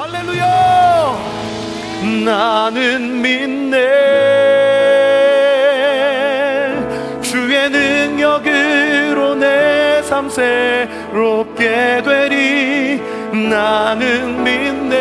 할렐루야. 0.00 1.18
나는 2.24 3.20
믿네. 3.20 3.76
주의 7.20 7.68
능력으로 7.68 9.34
내 9.34 9.70
삶 10.08 10.28
새롭게 10.28 12.02
되리. 12.02 13.00
나는 13.50 14.42
믿네. 14.42 14.98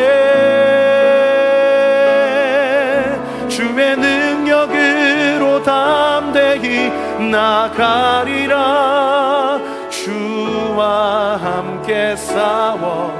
주의 3.50 3.98
능력으로 3.98 5.64
담대히 5.64 6.92
나가리라. 7.32 8.60
주와 9.90 11.40
함께 11.42 12.16
싸워 12.16 13.19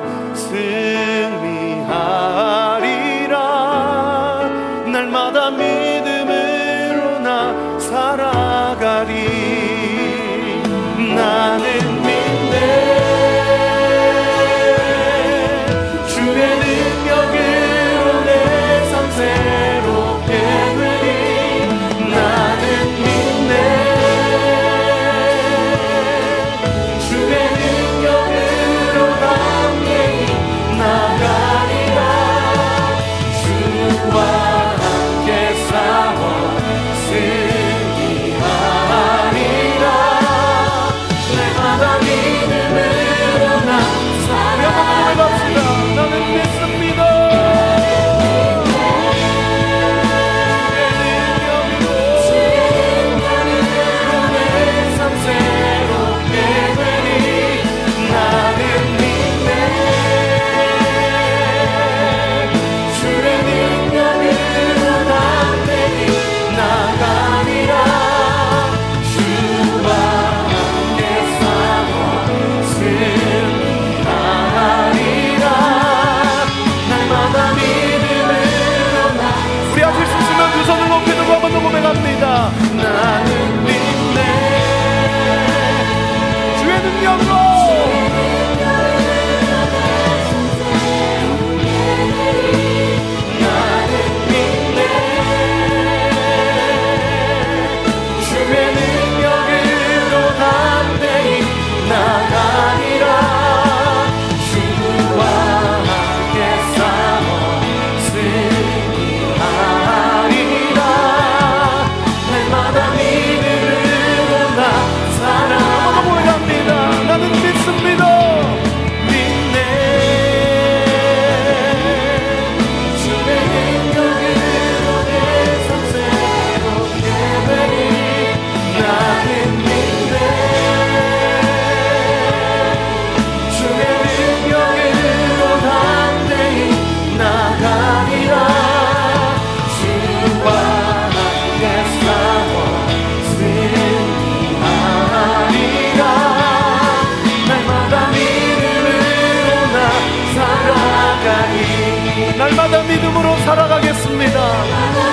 살아가리. 151.20 152.38
날마다 152.38 152.82
믿음으로 152.84 153.36
살아가겠습니다. 153.38 154.40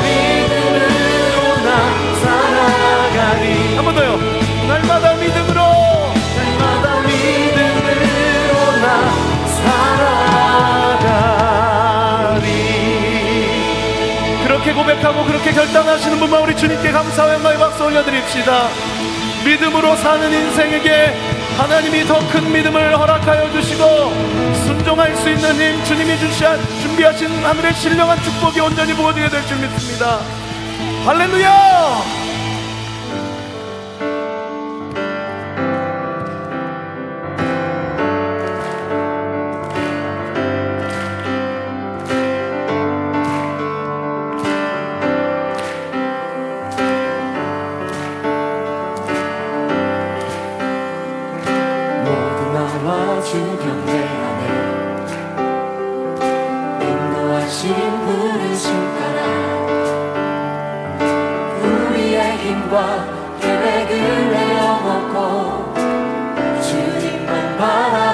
믿음으로 0.02 1.56
나 1.64 1.70
살아가리. 2.22 3.76
한 3.76 3.84
번 3.84 3.94
더요. 3.94 4.18
날마다 4.68 5.14
믿음으로. 5.14 5.60
날마다 6.38 7.00
믿음으로 7.00 8.02
나 8.82 8.86
살아가리. 12.36 12.46
그렇게 14.44 14.72
고백하고 14.72 15.24
그렇게 15.24 15.50
결단하시는 15.52 16.18
분만 16.20 16.42
우리 16.42 16.56
주님께 16.56 16.92
감사와 16.92 17.34
영광의 17.34 17.58
박수 17.58 17.84
올려드립시다. 17.84 18.68
믿음으로 19.44 19.96
사는 19.96 20.32
인생에게 20.32 21.14
하나님이 21.56 22.04
더 22.04 22.18
큰 22.30 22.52
믿음을 22.52 22.98
허락하여 22.98 23.50
주시고 23.52 23.84
순종할 24.66 25.16
수 25.16 25.28
있는 25.30 25.54
힘 25.54 25.84
주님이 25.84 26.18
주셔 26.18 26.56
준비하신 26.82 27.28
하늘의 27.44 27.72
신령한 27.74 28.22
축복이 28.22 28.60
온전히 28.60 28.92
부어지게 28.94 29.28
될 29.30 29.46
줄 29.46 29.56
믿습니다. 29.58 30.18
할렐루야 31.06 32.15
주님 67.56 68.05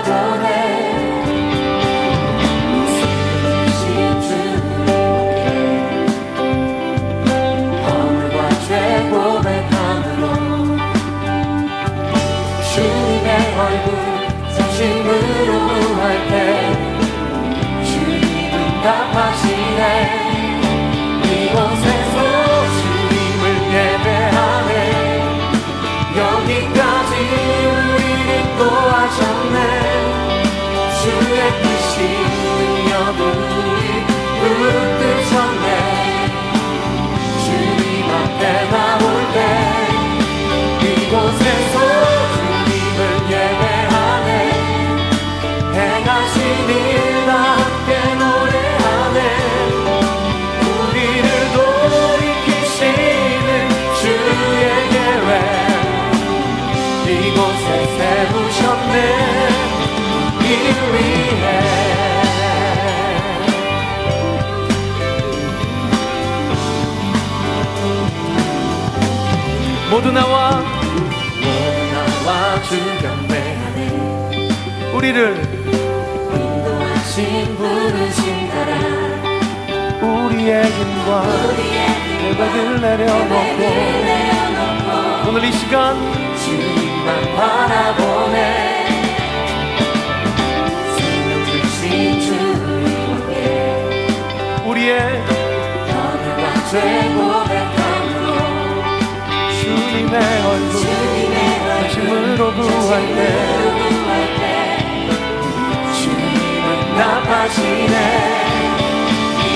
주 32.03 32.42
우리를. 75.13 75.37
인도하신 76.33 77.57
부르신가라. 77.57 78.73
우리의 80.01 80.63
길과 80.63 81.09
내 82.23 82.35
발을 82.39 82.81
내려놓고. 82.81 83.61
오늘 85.29 85.45
이 85.45 85.53
시간 85.53 85.97
주님만 86.39 87.09
바라보네. 87.37 88.37
우리의 94.65 94.93
변화가 95.89 96.43
주님의 96.71 96.83
얼굴 97.61 98.25
주님의 99.61 100.15
얼굴 100.47 100.75
심으로 101.91 102.41
구할 102.55 102.93
때 103.15 104.02
하시네 107.53 107.97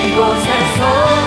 이곳에서 0.05 1.26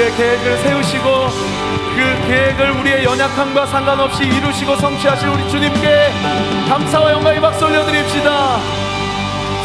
주의 0.00 0.16
계획을 0.16 0.56
세우시고 0.56 1.04
그 1.94 2.26
계획을 2.26 2.70
우리의 2.70 3.04
연약함과 3.04 3.66
상관없이 3.66 4.24
이루시고 4.24 4.74
성취하실 4.76 5.28
우리 5.28 5.50
주님께 5.50 6.10
감사와 6.70 7.12
영광의 7.12 7.38
박수 7.42 7.66
올려드립시다. 7.66 8.60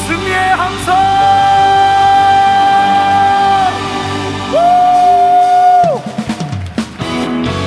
승리의 0.05 0.49
항상 0.49 0.95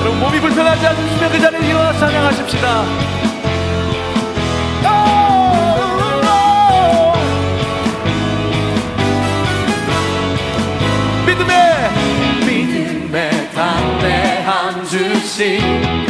여러분 0.03 0.21
몸이 0.21 0.39
불편하지 0.39 0.87
않으시면 0.89 1.33
그 1.33 1.41
자리에 1.41 1.71
일어나 1.71 1.93
찬양하십시다. 1.95 3.18
sing. 15.39 16.08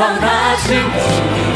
주님의 0.00 1.49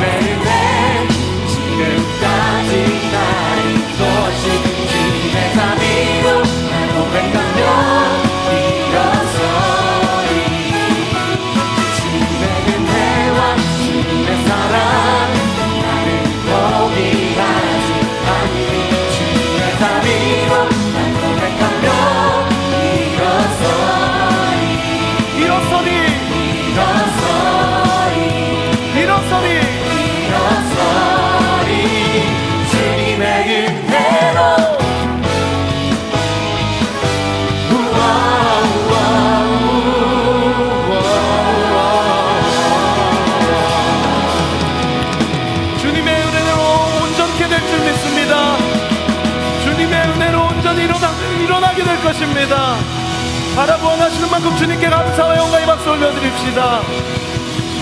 원하시는 54.25 54.31
만큼 54.31 54.57
주님께 54.57 54.89
감사와 54.89 55.37
영광의 55.37 55.67
박수 55.67 55.91
올려드립시다. 55.91 56.81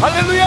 할렐루야! 0.01 0.47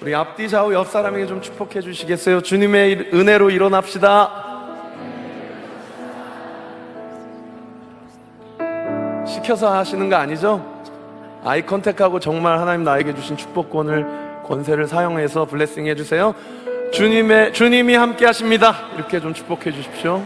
우리 0.00 0.14
앞뒤 0.14 0.48
좌우 0.48 0.72
옆 0.72 0.88
사람에게 0.88 1.26
좀 1.26 1.40
축복해 1.40 1.80
주시겠어요? 1.80 2.40
주님의 2.40 3.10
은혜로 3.12 3.50
일어납시다. 3.50 4.30
시켜서 9.26 9.72
하시는 9.72 10.08
거 10.08 10.16
아니죠? 10.16 10.64
아이 11.44 11.64
컨택하고 11.64 12.20
정말 12.20 12.58
하나님 12.58 12.84
나에게 12.84 13.14
주신 13.14 13.36
축복권을 13.36 14.42
권세를 14.44 14.86
사용해서 14.86 15.46
블레싱 15.46 15.86
해주세요. 15.86 16.34
주님의 16.92 17.52
주님이 17.52 17.94
함께 17.94 18.26
하십니다. 18.26 18.74
이렇게 18.96 19.20
좀 19.20 19.32
축복해 19.34 19.72
주십시오. 19.72 20.22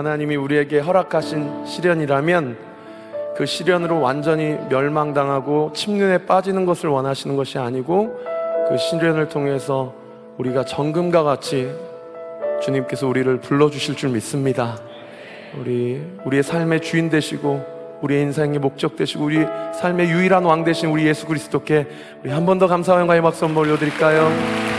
하나님이 0.00 0.34
우리에게 0.36 0.78
허락하신 0.78 1.66
시련이라면 1.66 2.56
그 3.36 3.44
시련으로 3.44 4.00
완전히 4.00 4.56
멸망당하고 4.70 5.72
침륜에 5.74 6.24
빠지는 6.24 6.64
것을 6.64 6.88
원하시는 6.88 7.36
것이 7.36 7.58
아니고 7.58 8.18
그 8.70 8.78
시련을 8.78 9.28
통해서 9.28 9.92
우리가 10.38 10.64
정금과 10.64 11.22
같이 11.22 11.70
주님께서 12.62 13.08
우리를 13.08 13.40
불러주실 13.40 13.94
줄 13.96 14.08
믿습니다. 14.10 14.78
우리 15.58 16.00
우리의 16.24 16.44
삶의 16.44 16.80
주인 16.80 17.10
되시고 17.10 17.98
우리의 18.00 18.22
인생의 18.22 18.58
목적 18.58 18.96
되시고 18.96 19.22
우리 19.24 19.44
삶의 19.74 20.08
유일한 20.08 20.44
왕 20.46 20.64
되신 20.64 20.88
우리 20.88 21.06
예수 21.06 21.26
그리스도께 21.26 21.86
우리 22.24 22.30
한 22.30 22.46
번 22.46 22.58
더 22.58 22.66
감사와 22.66 23.00
영광의 23.00 23.20
박수 23.20 23.44
한번 23.44 23.64
올려드릴까요? 23.66 24.69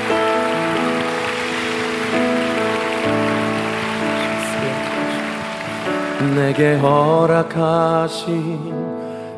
내게 6.36 6.78
허락하신 6.78 8.72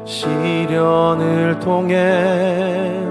시련을 0.06 1.60
통해 1.60 3.02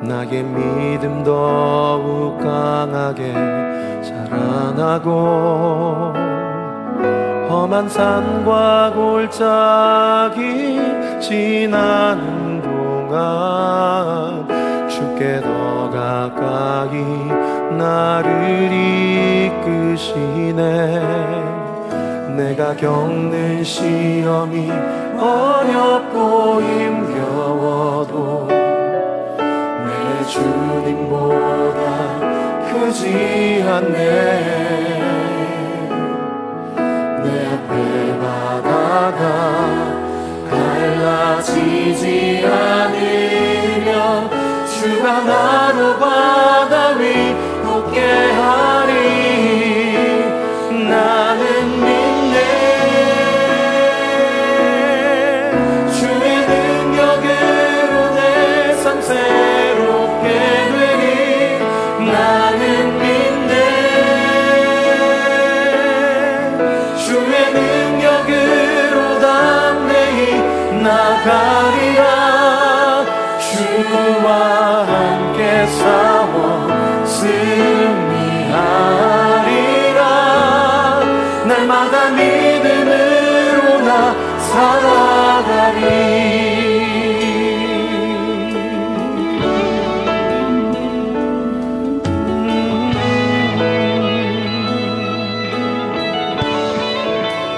나의 0.00 0.44
믿음 0.44 1.22
더욱 1.24 2.38
강하게 2.38 3.32
자라나고 4.02 5.10
험한 7.48 7.88
산과 7.88 8.92
골짜기 8.94 10.80
지나는 11.20 12.62
동안 12.62 14.46
주께 14.88 15.40
더 15.40 15.90
가까이 15.90 16.94
나를 17.76 18.70
이끄시네 19.96 21.55
내가 22.36 22.76
겪는 22.76 23.64
시험이 23.64 24.70
어렵고 25.18 26.60
힘겨워도 26.60 28.46
내 28.48 30.24
주님보다 30.26 31.80
크지 32.68 33.64
않네. 33.66 33.96
내 37.24 37.26
앞에 37.54 37.72
바다가 38.20 39.22
갈라지지 40.50 42.04
않으면 42.46 43.90
주가 44.66 45.04
나로 45.24 45.98
바다 45.98 46.90
위 46.98 47.34
하리 47.66 48.36
나 48.36 48.65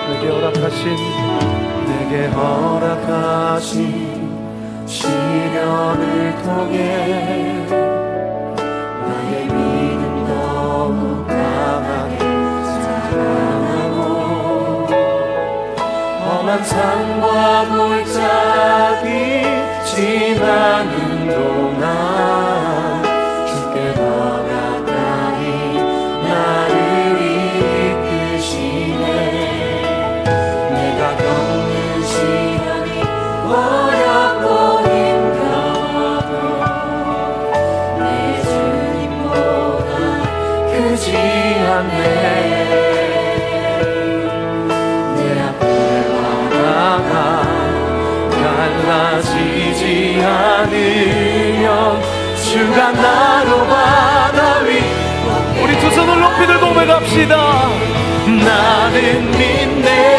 내게 0.09 0.29
허락하신 0.29 0.97
내게 1.87 2.27
허락하신 2.27 3.69
시련을 4.87 6.35
통해 6.43 7.58
험한 16.49 16.65
산과 16.65 17.69
골짜기 17.69 19.43
지나는 19.85 21.29
동안 21.29 22.68
나는 59.01 59.31
믿 59.31 60.18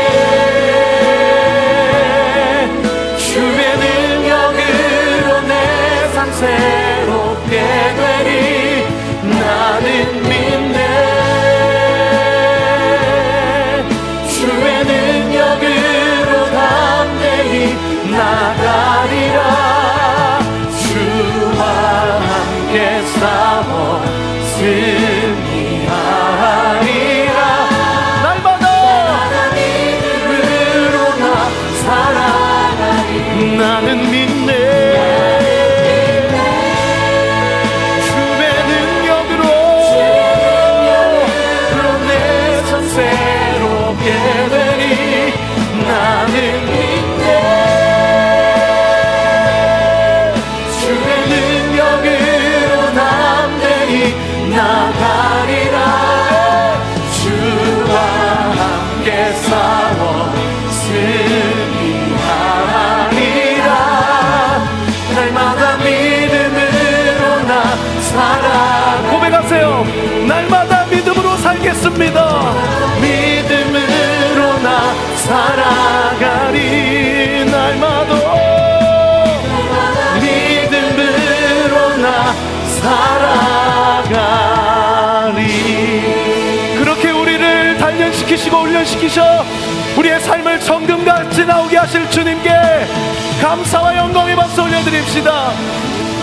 살겠습니다. 71.79 72.53
믿음으로 73.01 74.59
나 74.61 74.93
살아가리 75.15 76.57
날마다. 77.45 78.13
믿음으로 80.21 81.97
나 81.97 82.33
살아가리. 84.09 84.29
그렇게 86.77 87.11
우리를 87.11 87.77
단련시키시고 87.77 88.57
훈련시키셔 88.57 89.45
우리의 89.97 90.19
삶을 90.19 90.59
정금같이 90.59 91.45
나오게 91.45 91.77
하실 91.77 92.09
주님께 92.09 92.51
감사와 93.41 93.95
영광의 93.95 94.35
박수 94.35 94.61
올려드립시다. 94.63 95.51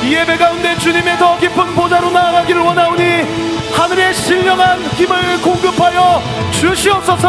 이 0.02 0.14
예배 0.14 0.36
가운데 0.36 0.76
주님의 0.78 1.16
더 1.18 1.38
깊은 1.38 1.74
보좌로 1.74 2.10
나아가기를 2.10 2.60
원하오니 2.60 3.55
하늘의 3.76 4.14
신령한 4.14 4.82
힘을 4.96 5.42
공급하여 5.42 6.22
주시옵소서. 6.50 7.28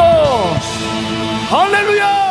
할렐루야 1.49 2.26